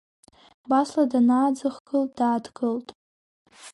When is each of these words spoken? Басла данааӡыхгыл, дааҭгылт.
Басла 0.69 1.03
данааӡыхгыл, 1.11 2.03
дааҭгылт. 2.17 2.87